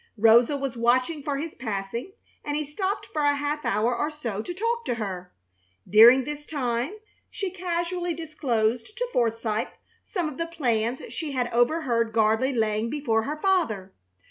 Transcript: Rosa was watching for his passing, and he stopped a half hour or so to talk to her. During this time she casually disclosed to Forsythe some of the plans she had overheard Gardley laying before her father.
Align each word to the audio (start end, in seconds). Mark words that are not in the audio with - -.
Rosa 0.17 0.57
was 0.57 0.75
watching 0.75 1.21
for 1.21 1.37
his 1.37 1.53
passing, 1.53 2.13
and 2.43 2.55
he 2.57 2.65
stopped 2.65 3.07
a 3.15 3.35
half 3.35 3.63
hour 3.63 3.95
or 3.95 4.09
so 4.09 4.41
to 4.41 4.51
talk 4.51 4.83
to 4.85 4.95
her. 4.95 5.31
During 5.87 6.23
this 6.23 6.47
time 6.47 6.95
she 7.29 7.51
casually 7.51 8.15
disclosed 8.15 8.97
to 8.97 9.07
Forsythe 9.13 9.67
some 10.03 10.27
of 10.27 10.39
the 10.39 10.47
plans 10.47 11.03
she 11.13 11.33
had 11.33 11.53
overheard 11.53 12.13
Gardley 12.13 12.51
laying 12.51 12.89
before 12.89 13.25
her 13.25 13.39
father. 13.39 13.93